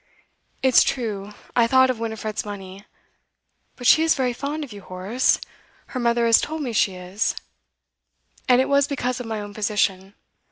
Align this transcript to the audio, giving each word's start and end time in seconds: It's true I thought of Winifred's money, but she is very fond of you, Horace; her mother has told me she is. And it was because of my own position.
It's 0.63 0.81
true 0.83 1.31
I 1.55 1.67
thought 1.67 1.91
of 1.91 1.99
Winifred's 1.99 2.43
money, 2.43 2.85
but 3.75 3.85
she 3.85 4.01
is 4.01 4.15
very 4.15 4.33
fond 4.33 4.63
of 4.63 4.73
you, 4.73 4.81
Horace; 4.81 5.39
her 5.89 5.99
mother 5.99 6.25
has 6.25 6.41
told 6.41 6.63
me 6.63 6.73
she 6.73 6.95
is. 6.95 7.35
And 8.49 8.59
it 8.59 8.67
was 8.67 8.87
because 8.87 9.19
of 9.19 9.27
my 9.27 9.39
own 9.39 9.53
position. 9.53 10.15